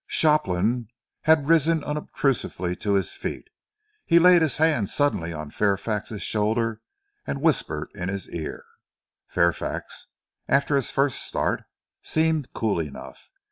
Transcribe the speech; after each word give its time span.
Shopland 0.07 0.89
had 1.25 1.47
risen 1.47 1.83
unobtrusively 1.83 2.75
to 2.77 2.95
his 2.95 3.13
feet. 3.13 3.47
He 4.03 4.17
laid 4.17 4.41
his 4.41 4.57
hand 4.57 4.89
suddenly 4.89 5.31
on 5.31 5.51
Fairfax's 5.51 6.23
shoulder 6.23 6.81
and 7.27 7.39
whispered 7.39 7.89
in 7.93 8.09
his 8.09 8.27
ear. 8.31 8.65
Fairfax, 9.27 10.07
after 10.47 10.75
his 10.75 10.89
first 10.89 11.21
start, 11.21 11.65
seemed 12.01 12.51
cool 12.53 12.79
enough. 12.79 13.29